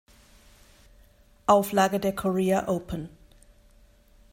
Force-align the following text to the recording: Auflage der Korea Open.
Auflage 1.45 1.99
der 1.99 2.15
Korea 2.15 2.67
Open. 2.67 3.07